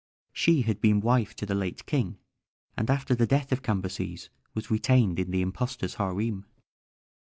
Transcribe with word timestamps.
She 0.33 0.63
had 0.63 0.81
been 0.81 0.99
wife 0.99 1.35
to 1.35 1.45
the 1.45 1.53
late 1.53 1.85
king, 1.85 2.17
and 2.75 2.89
after 2.89 3.13
the 3.13 3.27
death 3.27 3.51
of 3.51 3.61
Cambyses 3.61 4.31
was 4.55 4.71
retained 4.71 5.19
in 5.19 5.29
the 5.29 5.41
impostor's 5.41 5.93
harem. 6.01 6.47